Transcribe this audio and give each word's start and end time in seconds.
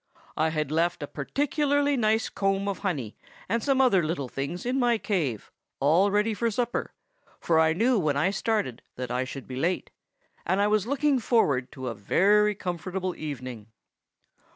I 0.35 0.49
had 0.49 0.71
left 0.71 1.03
a 1.03 1.07
particularly 1.07 1.95
nice 1.95 2.27
comb 2.27 2.67
of 2.67 2.79
honey 2.79 3.15
and 3.47 3.61
some 3.61 3.79
other 3.79 4.01
little 4.03 4.27
things 4.27 4.65
in 4.65 4.79
my 4.79 4.97
cave, 4.97 5.51
all 5.79 6.09
ready 6.09 6.33
for 6.33 6.49
supper, 6.49 6.95
for 7.39 7.59
I 7.59 7.73
knew 7.73 7.99
when 7.99 8.17
I 8.17 8.31
started 8.31 8.81
that 8.95 9.11
I 9.11 9.25
should 9.25 9.45
be 9.47 9.57
late, 9.57 9.91
and 10.43 10.59
I 10.59 10.65
was 10.65 10.87
looking 10.87 11.19
forward 11.19 11.71
to 11.73 11.87
a 11.87 11.93
very 11.93 12.55
comfortable 12.55 13.15
evening. 13.15 13.67